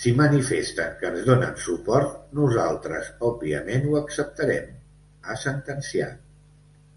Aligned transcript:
Si 0.00 0.10
manifesten 0.16 0.90
que 0.98 1.08
ens 1.12 1.22
donen 1.28 1.54
suport, 1.66 2.18
nosaltres 2.40 3.08
òbviament 3.30 3.88
ho 3.92 3.98
acceptarem, 4.02 4.68
ha 5.32 5.40
sentenciat. 5.46 6.22